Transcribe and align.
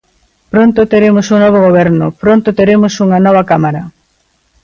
Pronto 0.53 0.81
teremos 0.93 1.25
un 1.33 1.39
novo 1.43 1.59
goberno, 1.67 2.05
pronto 2.23 2.49
teremos 2.59 2.93
unha 3.05 3.19
nova 3.25 3.47
Cámara. 3.51 3.81